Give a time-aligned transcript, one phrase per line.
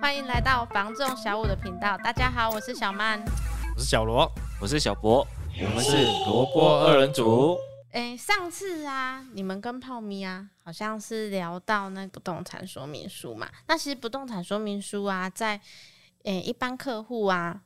[0.00, 1.96] 欢迎来到房仲小五的频道。
[1.98, 3.22] 大家好，我是小曼，
[3.76, 4.26] 我是小罗，
[4.58, 5.26] 我是小博，
[5.60, 7.58] 我们是萝卜二人组。
[7.92, 13.46] 哎，上次啊，你们跟泡咪啊，好像是聊到那不动产说明书嘛。
[13.68, 15.60] 那其实不动产说明书啊，在
[16.22, 17.60] 诶一般客户啊，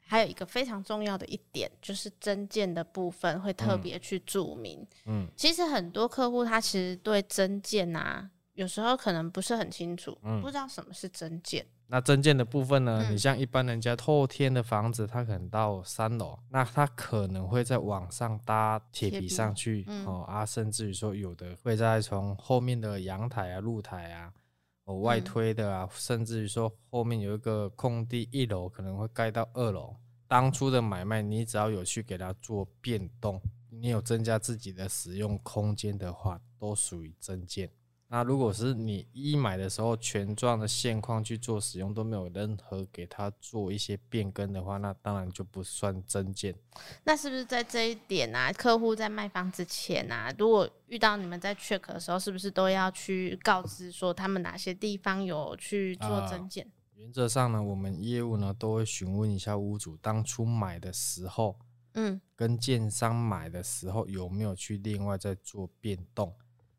[0.00, 4.84] 还有一个非常重要的一点，就是增建的部分会特别去注明。
[5.04, 8.30] 嗯，其实很多客户他其实对增建啊。
[8.56, 11.64] 有时候可能不是很清楚，嗯、不知道什么是增建。
[11.88, 13.04] 那增建的部分呢？
[13.06, 24.32] 嗯、你像一般人家透天的房子，它可能到三楼，那它可能会在往上搭铁皮上去，嗯、哦啊，甚至于说有的会在从后面的阳台啊、露台啊，
[24.84, 29.94] 哦外推的啊，嗯、甚至于说后面有一个空地，一楼可能会盖到二楼。
[30.26, 37.70] 当初的买卖，你只要有去给它做变动，你有增加自己的使用空间的话，都属于增建。
[38.08, 46.54] 那如果是你一买的时候，全状的现况去做使用，都没有任何给它做一些变更的话，那当然就不算增建。
[47.02, 48.52] 那是不是在这一点啊？
[48.52, 56.64] 客户在卖房之前啊，如果遇到你们在 check 的时候，是不是都要去告知说他们哪些地方有去做增建？
[56.64, 61.58] 呃，原则上呢，我们业务呢都会询问一下屋主当初买的时候，
[61.94, 66.32] 嗯，跟建商买的时候有没有去另外再做变动。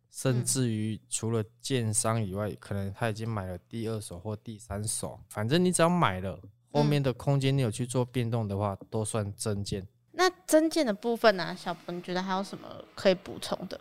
[0.10, 6.40] 甚至于除了建商以外，可能他已经买了第二手或第三手，反正你只要买了，
[6.72, 9.88] 后面的空间你有去做变动的话，都算增建。
[10.14, 13.80] 那增建的部分呢、啊，小博，你觉得还有什么可以补充的？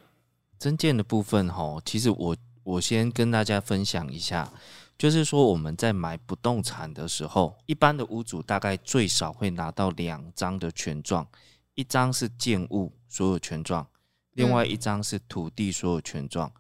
[0.59, 4.53] 增建的部分哈，其实我我先跟大家分享一下，
[4.99, 11.27] 就是说我们在买不动产的时候，一般的屋主大概最少会拿到两张的权状，
[11.75, 13.87] 一张是建物所有权状。
[14.37, 16.53] 另外一张是土地所有权状，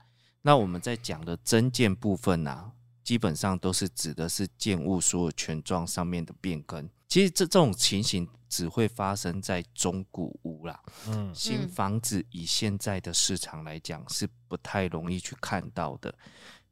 [0.43, 2.73] 那我们在讲的增建部分呢、啊，
[3.05, 6.89] 基本上都是指的是建物所有权状上面的变更。
[7.07, 16.13] 其实这这种情形只会发生在中古屋啦，嗯，新房子以现在的市场来讲是不太容易去看到的。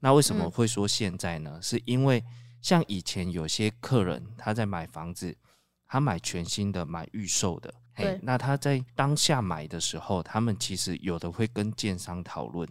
[0.01, 1.61] 那为什么会说现在呢？
[1.63, 2.25] 是因为
[2.61, 5.37] 像以前有些客人他在买房子，
[5.87, 7.73] 他买全新的，买预售的。
[7.97, 12.69] 对，那他在当下买的时候，他们其实有的会跟建商讨论，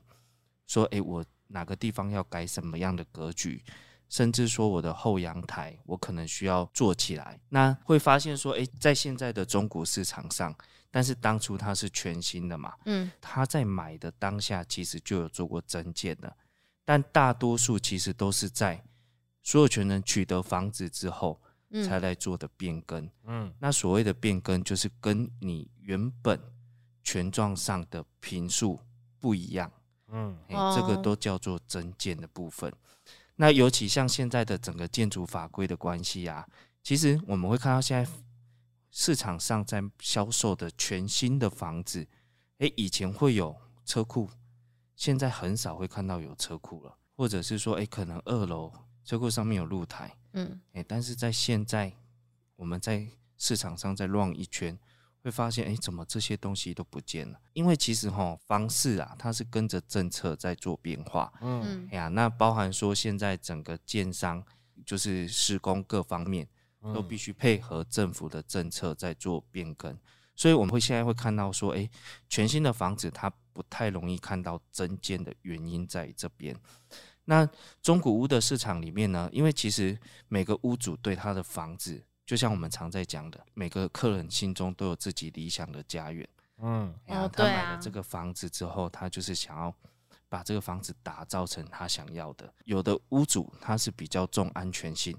[0.68, 3.64] 说：“诶，我哪个地方要改什么样的格局，
[4.10, 10.54] 甚至说我的后阳台，我可能需要做起来。”那会发现说：“诶，在现在的中古市场上，
[10.92, 16.36] 但是当初它是全新的嘛，嗯，他在买的当下其实就有做过增建的，
[16.84, 18.84] 但大多数其实都是在
[19.42, 21.40] 所有权人取得房子之后。”
[21.82, 26.40] 才来做的变更，嗯，那所谓的变更就是跟你原本
[27.04, 28.80] 权状上的平数
[29.20, 29.72] 不一样，
[30.10, 32.72] 嗯，欸，这个都叫做增建的部分。
[33.36, 36.48] 那尤其像现在的整个建筑法规的关系啊，
[36.84, 38.12] 其实我们会看到现在
[38.92, 42.06] 市场上在销售的全新的房子，
[42.60, 44.30] 欸，以前会有车库，
[44.96, 48.72] 现在很少会看到有车库了，或者是说，欸，可能二楼
[49.04, 50.16] 车库上面有露台。
[50.34, 51.94] 嗯，哎，但是在现在，
[52.56, 53.08] 我们在
[53.38, 54.78] 市场上再乱一圈，
[55.22, 57.40] 会发现，哎，怎么这些东西都不见了？
[57.54, 61.32] 因为其实哈，房市啊，它是跟着政策在做变化。
[61.42, 64.44] 嗯，哎呀，那包含说现在整个建商
[64.86, 66.48] 就是施工各方面
[66.94, 69.98] 都必须配合政府的政策在做变更，
[70.36, 71.90] 所以我们会现在会看到说，哎，
[72.28, 76.56] 全新的房子它不太容易看到增建的原因在这边。
[77.26, 77.48] 那
[77.82, 79.98] 中古屋的市场里面呢，因为其实
[80.28, 86.28] 每个屋主对他的房子，就像我们常在讲的，每个客人心中都有自己理想的家园。
[86.58, 89.74] 嗯，然后他买了这个房子之后，他就是想要
[90.28, 92.54] 把这个房子打造成他想要的。
[92.66, 95.18] 有的屋主他是比较重安全性，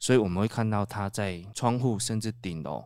[0.00, 2.84] 所以我们会看到他在窗户甚至顶楼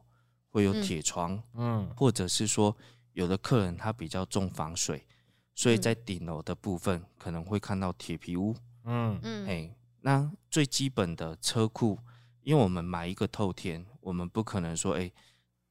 [0.50, 1.42] 会有铁窗。
[1.54, 2.76] 嗯，或者是说
[3.14, 5.06] 有的客人他比较重防水。
[5.54, 8.54] 所以在顶楼的部分可能会看到铁皮屋，
[8.88, 9.20] 嗯。
[9.22, 11.98] 嗯，哎，那最基本的车库，
[12.42, 15.12] 因为我们买一个透天，我们不可能说，哎，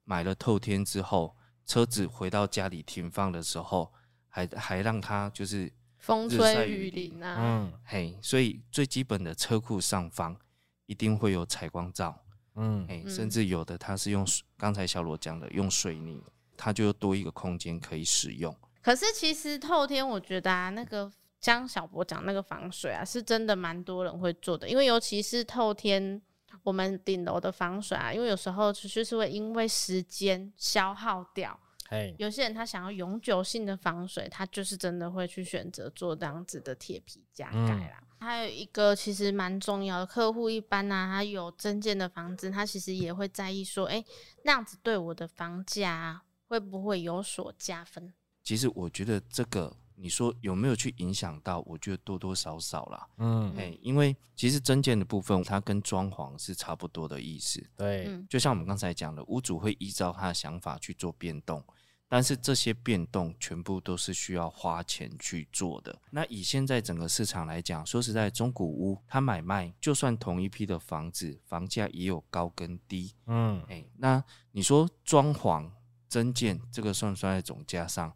[0.04, 1.36] 买了透天之后，
[1.66, 3.92] 车子回到家里停放的时候，
[4.30, 10.38] 还还让它就是风吹雨淋啊，嗯，嘿，所以最基本的车库上方
[10.86, 12.24] 一定会有采光罩，
[12.56, 14.25] 嗯，哎，甚至有的它是用
[14.56, 16.24] 刚才小罗讲的用水泥，
[16.56, 18.56] 它就多一个空间可以使用。
[18.81, 24.68] 可是其实透天，我觉得啊，那个江小博讲那个防水啊，是真的蛮多人会做的。
[24.68, 26.22] 因为尤其是透天，
[26.63, 31.57] 我们顶楼的防水啊，因为有时候就是会因为时间消耗掉，
[31.89, 38.01] 嘿，有些人他想要永久性的防水，他就是真的会去选择做这样子的铁皮加盖啦。
[38.19, 44.06] 嗯、还有一个其实蛮重要的客户，一般呢、啊，他有增建的房子，他其实也会在意说，哎、欸，
[44.44, 48.13] 那样子对我的房价会不会有所加分？
[48.44, 49.78] 其实我觉得这个。
[49.99, 51.59] 你说有没有去影响到？
[51.61, 53.07] 我觉得多多少少啦。
[53.17, 57.67] 嗯，哎、欸，因为其实增建的部分，它跟装潢是差不多的意思。
[57.75, 61.63] 对，就像我们刚才讲的，屋主会依照他的想法去做变动，
[62.07, 65.99] 但是这些变动全部都是需要花钱去做的。
[66.11, 73.13] 那以现在整个市场来讲，说实在，中古屋它买卖，就算同一批的房子，房价也有高跟低。
[73.25, 75.69] 嗯，哎、欸，那你说装潢
[76.07, 78.13] 增建这个算不算在总价上？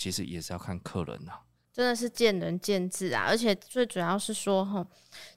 [0.00, 1.42] 其实也是要看客人呐、啊，
[1.74, 3.26] 真的是见仁见智啊。
[3.28, 4.86] 而且最主要是说，吼，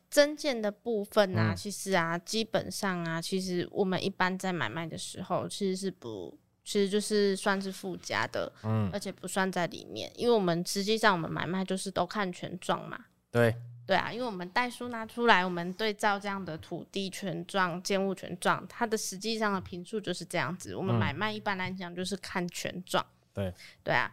[0.10, 12.98] 增建的部分啊，嗯、其实啊，基本上啊，其实我们一般在买卖的时候，其实是不，其实就是算是附加的，嗯，而且不算在里面，因为我们实际上我们买卖就是都看权状嘛。
[13.30, 13.54] 对，
[13.86, 20.74] 对啊，因为我们代书拿出来，我们对照这样的土地权状、建物权状，它的实际上的评述就是这样子。
[20.74, 23.04] 我们买卖一般来讲就是看权状。
[23.04, 24.10] 嗯、对，对啊。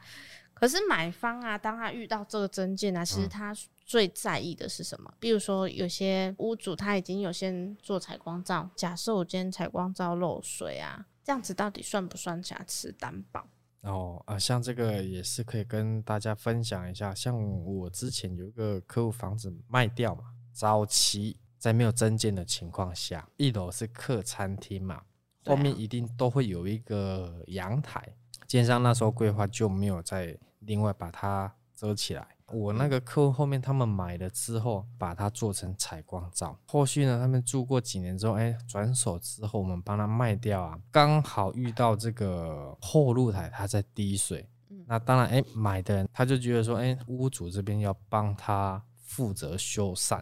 [0.61, 5.11] 可是买方啊，当他遇到这个增建啊，其实他最在意的是什么？
[5.11, 13.47] 嗯、比如说，有些屋主他已经有先做采光罩，假设我今天采光罩漏水啊，这样子到底算不算瑕疵担保？
[13.81, 17.15] 哦啊，像这个也是可以跟大家分享一下。
[17.15, 17.35] 像
[17.65, 25.01] 我之前有一个客户房子卖掉嘛，早期在没有增建的情况下，一楼是客餐厅嘛，
[25.47, 28.15] 后面一定都会有一个阳台，
[28.47, 30.37] 建商那时候规划就没有在。
[30.61, 32.27] 另外把它遮起来。
[32.53, 36.59] 我那个客户后面他们买了之后，把它做成采光罩。
[36.67, 40.77] 后续呢，他们住过几年之后，哎，转手之后我们帮他卖掉啊。
[40.91, 44.49] 刚好遇到这个后露台它在滴水，
[44.87, 50.21] 那当然哎，买的人他就觉得说，哎，屋主这边要帮他负责修缮。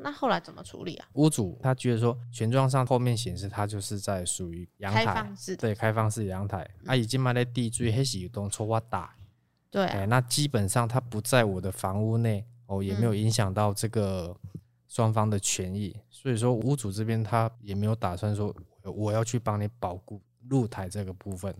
[0.00, 1.08] 哦，那后来怎么处理啊？
[1.14, 6.68] 屋主他觉得说，权状上后面显示他就是在属于阳台，开放式对，开放式阳台。
[6.80, 9.14] 嗯、啊，已经买了地锥，还是有东错我打。
[9.70, 14.36] 对、欸，那基本上他不在我的房屋内哦，也没有影响到这个
[14.88, 21.54] 双方的权益，嗯、所以说屋主这边他也没有打算说我要去帮你保护露台这个部分。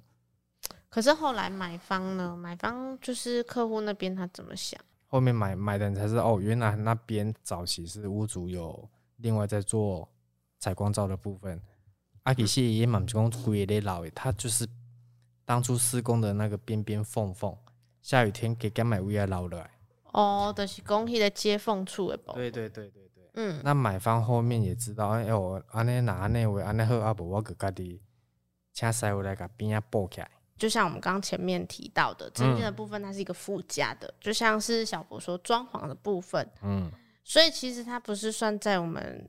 [0.88, 2.36] 可是后来买方呢？
[2.36, 4.80] 买方就是客户那边他怎么想？
[5.10, 10.08] 后面买买的人才知道哦，原来那边早期是屋主有另外在做
[10.60, 11.60] 采光罩的部分。
[12.22, 14.64] 阿其实也蛮讲贵的老诶，他就是
[15.44, 17.54] 当初施工的那个边边缝缝。
[18.00, 19.70] 下雨天给干买屋要捞来
[20.12, 22.36] 哦，就是讲迄个接缝处的部分。
[22.36, 28.00] 对对对对对，嗯，那买方后面也知道，哎、欸，我安尼拿安尼为安尼好，阿不我个家己
[28.72, 30.30] 请师傅来甲边啊补起来。
[30.60, 36.92] 就像我们刚前面提到的，增建的部分它是一个附加的，嗯、就像是小博说装潢的部分，嗯，
[37.24, 39.26] 所以其实它不是算在我们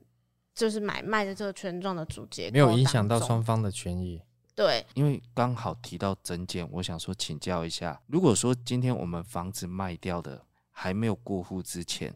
[0.54, 4.20] 就是买卖的这个权状的主结构，没有影响到双方的权益。
[4.54, 12.14] 对，因为刚好提到增建，我想说请教一下，如果说今天我们房子卖掉的还没有过户之前，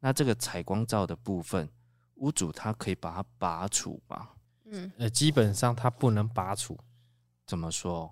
[0.00, 1.68] 那这个采光罩的部分，
[2.14, 4.30] 屋主他可以把它拔除吗？
[4.64, 6.78] 嗯，呃，基本上他不能拔除。
[7.46, 8.10] 怎么说？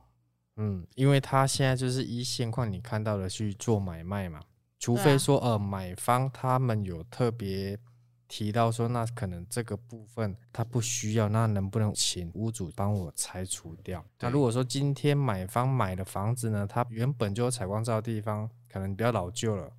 [0.62, 4.40] 嗯，因为他现在就是依现况你看到的去做买卖嘛，
[4.78, 7.78] 除非说呃买方他们有特别。
[8.28, 14.02] 提到说，那可能这个部分他不需要，那能不能请屋主帮我拆除掉？
[14.20, 19.70] 那如果说今天买方买的房子呢，它原本就有采光罩的地方，可能比较老旧了，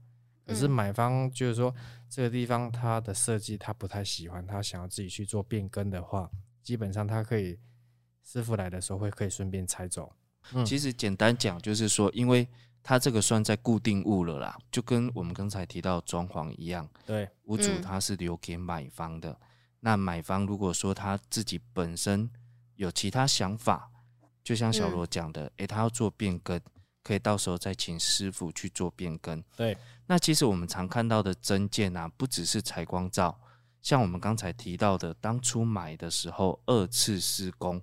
[0.45, 1.73] 可是买方就是说
[2.07, 6.29] 这个地方它的设计他不太喜欢，他想要自己去做变更的话，
[6.61, 7.57] 基本上他可以
[8.23, 10.13] 师傅来的时候会可以顺便拆走。
[10.51, 12.47] 嗯，其实简单讲就是说，因为。
[12.85, 16.85] 它这个算在固定物了啦，就跟我们刚才提到装潢一样。
[17.05, 19.31] 对，屋主他是留给买方的。
[19.31, 19.37] 嗯、
[19.79, 22.29] 那买方如果说他自己本身
[22.75, 23.89] 有其他想法，
[24.43, 26.59] 就像小罗讲的，诶、嗯欸，他要做变更，
[27.01, 29.41] 可以到时候再请师傅去做变更。
[29.55, 33.39] 对，那其实我们常看到的增建啊，不只是采光罩，
[33.81, 37.81] 像我们刚才提到的，当初买的时候二次施工。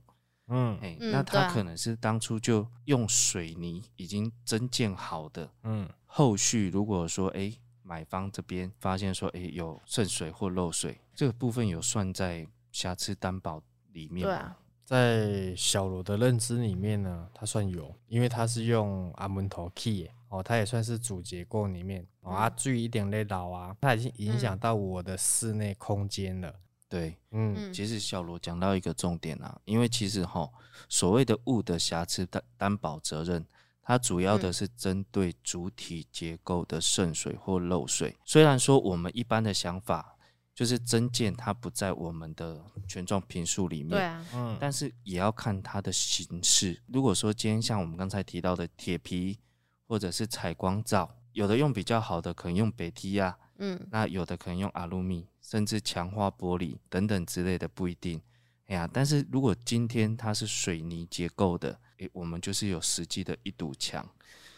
[0.50, 14.32] 嗯，哎、欸，那他可能是当初就用水泥已经增建好的，嗯，后续如果说，哎、欸，买方这边发现说，哎、欸，有渗水或漏水，这个部分有算在瑕疵担保里面吗？
[14.32, 26.54] 对啊，在小罗的认知里面呢，他算有，因为他是用阿门头砌，哦，它也算是主结构里面，哦，啊，注意一点类老啊，它已经影响到我的室内空间了。
[26.90, 30.50] 对，嗯，其实小罗讲到一个重点啊，因为其实哈，
[30.88, 33.46] 所谓的物的瑕疵担担保责任，
[33.80, 38.16] 它主要的是针对主体结构的渗水或漏水。
[38.24, 40.16] 虽然说我们一般的想法
[40.52, 46.82] 就是增建它不在我们的权状坪数里面，对啊，嗯，但是也要看它的形式。
[46.88, 49.38] 如果说今天像我们刚才提到的铁皮
[49.86, 58.20] 或者是采光罩，有的用比较好的可能用北梯啊，嗯，那有的可能用阿鲁米，甚至强化玻璃等等之类的不一定。
[58.66, 64.08] 哎呀，但是如果今天它是水泥结构的，诶，我们就是有实际的一堵墙。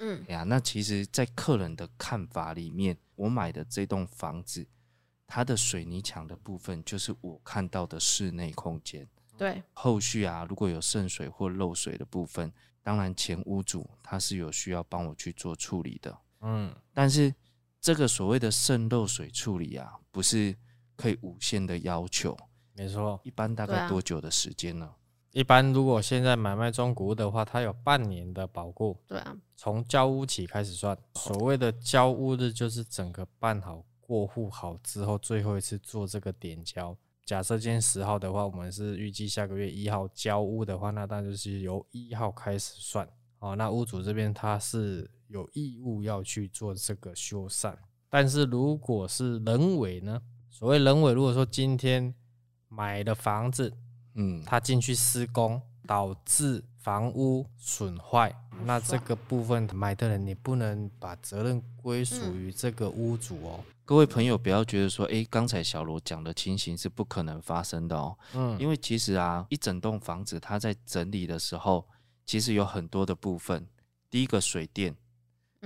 [0.00, 4.66] 嗯，哎呀，那其实，在客人的看法里面，我买的这栋房子，
[5.26, 9.08] 它的水泥墙的部分就是我看到的室内空间。
[9.38, 16.18] 对，后续啊，如果有渗水或漏水的部分，当然前屋主他是有需要帮我去做处理的。
[16.42, 17.34] 嗯，但是
[17.80, 20.54] 这个所谓的渗漏水处理啊，不是
[20.96, 22.36] 可以无限的要求。
[22.74, 24.90] 没错，一般大概多久的时间呢？
[25.32, 28.98] 一般如果现在买卖中古屋的话，它有半年的保固。
[29.06, 30.96] 对啊，从交屋起开始算。
[31.14, 36.94] 所谓的交屋日，就是整个办好、过户好之后，最后一次做这个点交。
[37.24, 43.08] 假设今天十号的话，我们是预计下个月一号交屋的话，那当然就是由一号开始算。
[43.38, 47.74] 哦，那屋主这边他是有义务要去做这个修缮。
[48.10, 50.20] 但是如果是人为呢？
[50.52, 52.14] 所谓人为，如果说今天
[52.68, 53.72] 买的房子，
[54.14, 58.30] 嗯，他进去施工导致房屋损坏，
[58.66, 63.64] 那这个部分买的人你不能把责任归属于这个屋主哦。
[63.66, 68.18] 嗯、各位朋友不要觉得说，诶，刚才小罗讲的情形是不可能发生的哦。
[68.34, 71.88] 嗯，因为其实啊，一整栋房子它在整理的时候，
[72.26, 73.66] 其实有很多的部分。
[74.10, 74.94] 第一个水电，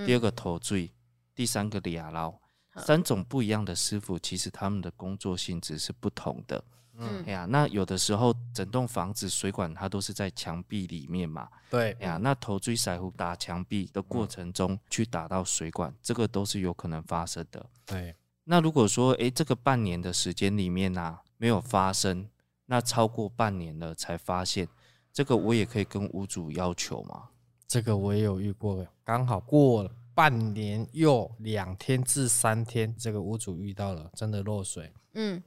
[0.07, 0.93] 第二个头锥，
[1.35, 2.39] 第三个瓦楼，
[2.79, 6.63] 三种不一样的师傅，其实他们的工作性质是不同的。
[6.99, 11.47] 嗯，哎呀，那有的时候整栋房子水管它都是在墙壁里面嘛。
[11.69, 17.67] 对，哎呀，那头锥甩壶打墙壁的过程中去打到水管，这个都是有可能发生的。
[17.85, 22.27] 对，那如果说哎，这个半年的时间里面啊没有发生，
[22.65, 24.67] 那超过半年了才发现，
[25.13, 27.29] 这个我也可以跟屋主要求嘛？
[27.69, 34.93] 这个我也有遇过，刚好过了半年又两天至三天，这个屋主遇到了真的漏水。
[35.13, 35.41] 嗯。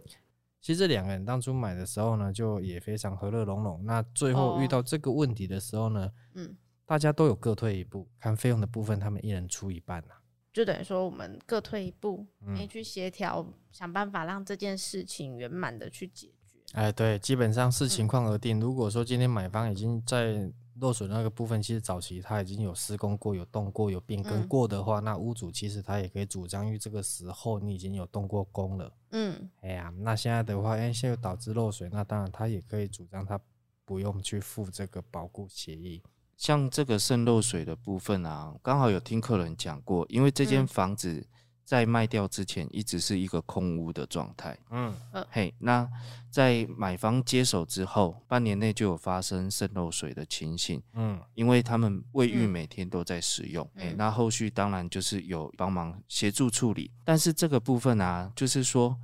[0.61, 3.83] 其实这两个人当初买的时候呢，就也非常和乐融融。
[3.85, 6.53] 那最后遇到这个问题的时候呢，嗯，
[6.85, 10.21] 大家都有各退一步，看费用的部分，他们一人出一半呐、啊。
[10.51, 16.59] 就等于说我们各退一步，没去协调，想办法让这件事情圆满的去解决。
[16.73, 18.59] 哎，对，基本上视情况而定。
[18.59, 28.93] 如果说今天买方已经在漏水那个部分，其实早期他已经有施工过、有动过、有变更过的话，嗯、那屋主其实他也可以主张，因为这个时候你已经有动过工了。
[29.11, 33.39] 嗯，哎呀，那现在的话，因为现在导致漏水，那当然他也可以主张他
[33.85, 36.01] 不用去付这个保固协议。
[36.37, 41.25] 像这个渗漏水的部分啊，刚好有听客人讲过，因为这间房子、嗯。
[41.69, 44.57] 在卖掉之前，一直是一个空屋的状态。
[44.71, 44.91] 嗯，
[45.29, 45.87] 嘿，那
[46.31, 50.81] 在买方接手之后，半年内就有发生渗漏水的情形。
[50.93, 56.89] 嗯，因为他们卫浴每天都在使用，哎、嗯，那后续当然就是有帮忙协助处理。
[57.05, 58.97] 但是这个部分啊，就是说，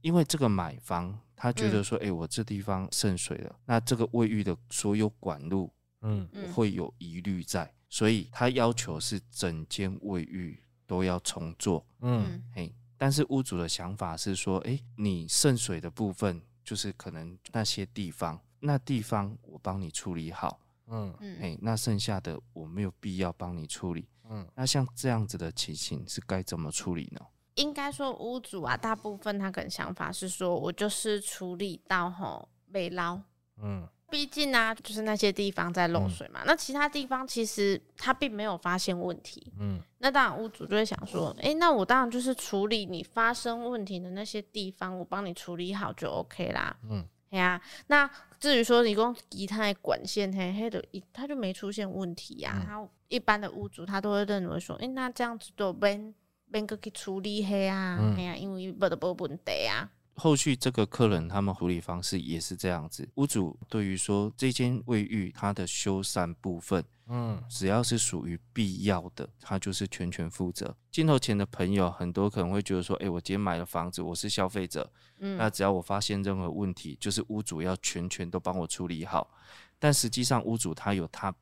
[0.00, 5.72] 因为这个买方他觉得说，哎、嗯，我这地方渗水了，那这个卫浴的所有管路，
[6.02, 10.60] 嗯，会有疑虑在，所以他要求是整间卫浴。
[10.88, 21.14] 都要重做，嗯，嘿，但是屋主的想法是说，哎、欸，你渗水的部分，就是可能那些地方，那地方我帮你处理好，嗯。
[21.20, 27.20] 嗯，嘿，那剩下的我没有必要帮你处理，嗯，那像这样子的情形是该怎么处理呢？
[27.56, 33.20] 应该说屋主啊，大部分他可能想法是说我就是处理到吼被捞，
[33.58, 33.86] 嗯。
[34.10, 39.52] 毕竟呢、啊，就是那些地方在漏水嘛，嗯、那其他地方其实他并没有发现问题。
[39.58, 46.74] 嗯，那当然屋主就会想说，哎、欸，那我当然就是处理你发生问题的那些地方，我帮你处理好就 OK 啦。
[46.88, 47.62] 嗯，哎呀、啊。
[47.88, 48.10] 那
[48.40, 52.64] 至于说你光其他的管线黑黑的，他就没出现问题呀、啊。
[52.66, 56.14] 然后、嗯、一般的屋主他都会认为说，哎、欸，那这样子就免
[56.46, 59.90] 免个去处理黑啊，哎呀、嗯，因为不得不问题啊。
[60.18, 70.76] 后续这个客人他们处理方式也是这样子，屋主对于说这间卫浴它的修缮部分，嗯，只要是属于必要的，他就是全权负责。
[70.90, 79.30] 镜头前的朋友很多可能会觉得说，哎，我今天买了房子，我是消费者，嗯，那只要我发现任何问题，就是屋主要全权都帮我处理好。
[79.78, 81.32] 但实际上屋主他有他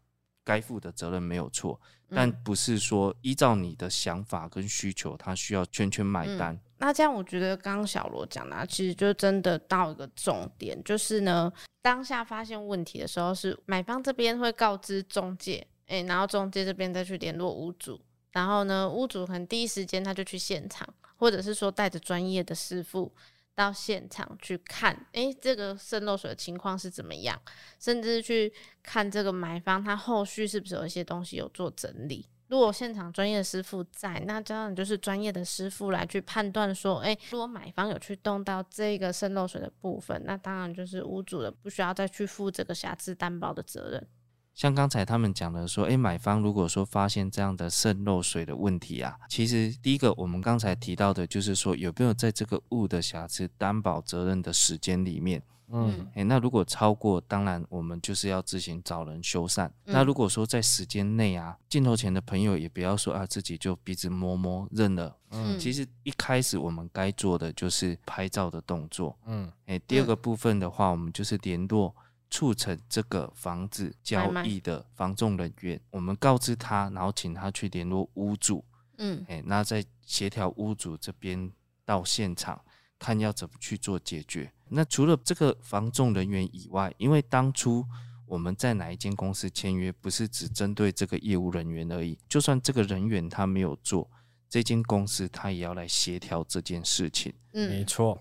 [0.45, 1.81] 该负的责任没有错，
[2.11, 6.61] 但不是说依照你的想法跟需求，他需要全权买单。
[6.79, 18.01] 那这样我觉得刚刚小罗讲的，其实就真的到一个重点，就是呢，当下发现问题的时候，是买方这边会告知中介，哎，然后中介这边再去联络屋主，
[18.33, 23.11] 然后呢，屋主可能第一时间他就去现场，或者是说带着专业的师傅
[23.55, 27.41] 到现场去看，哎，这个渗漏水的情况是怎么样，
[27.81, 28.53] 甚至去
[28.83, 32.29] 看这个买方他后续是不是有一些东西有做整理。
[32.49, 44.07] 如果现场专业师傅在，那当然就是专业的师傅来去判断说，哎，如果买方有去动到这个渗漏水的部分，那当然就是屋主的不需要再去负这个瑕疵担保的责任。
[44.55, 55.43] 像刚才他们讲的说，哎，买方如果说发现这样的渗漏水的问题啊，其实第一个我们刚才提到的就是说，有没有在这个物的瑕疵担保责任的时间里面。
[55.71, 59.67] 嗯，诶，那如果超过，当然我们就是要自行找人修缮。
[59.67, 65.17] 嗯、那如果说在时间内啊，镜头前的朋友也不要说啊，自己就鼻子摸摸认了。
[65.31, 69.19] 嗯，其实一开始我们该做的就是拍照的动作。
[69.27, 71.95] 嗯，诶，第二个部分的话，我们就是联络
[72.31, 78.65] 促成这个房子交易的房仲人员，我们告知他，然后请他去联络屋主。
[78.99, 81.51] 嗯，诶，那再协调屋主这边
[81.85, 82.61] 到现场。
[82.99, 84.53] 看要怎么去做解决。
[84.69, 87.85] 那除了这个防重人员以外，因为当初
[88.27, 92.19] 我们在哪一间公司签约，不是只针对这个业务人员而已。
[92.29, 94.11] 就算这个人员他没有做，
[94.49, 97.33] 这间公司他也要来协调这件事情。
[97.53, 98.19] 嗯，没错。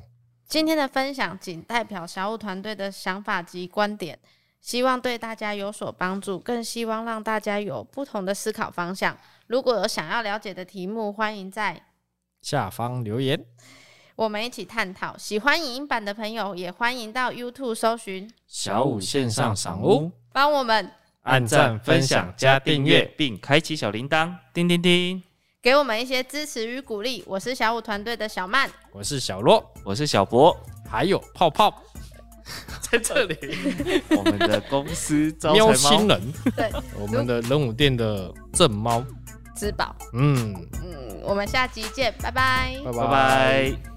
[0.47, 4.19] 今天的分享仅代表小五团队的想法及观点，
[4.61, 9.17] 希望对大家有所帮助，更希望让大家有不同的思考方向。
[9.47, 11.87] 如果有想要了解的题目，欢迎在
[12.43, 13.43] 下方留言。
[14.15, 15.17] 我们一起探讨。
[15.17, 18.31] 喜欢影音版的朋友，也欢迎到 YouTube 搜寻。
[18.47, 20.89] 小五线上赏屋，帮我们
[21.23, 25.21] 按赞、分享、加订阅，并开启小铃铛，叮叮叮，
[25.61, 27.25] 给我们一些支持与鼓励。
[27.27, 30.55] 我是小五团队的小曼，我是小洛，我是小博，
[30.89, 31.83] 还有泡泡。
[32.79, 33.35] 在这里。
[34.15, 39.03] 我们的公司招喵星人，对，我们的人武店的正猫。
[39.57, 39.93] 之宝。
[40.13, 40.53] 嗯。
[40.83, 43.94] 嗯，我们下集见，拜拜，拜拜。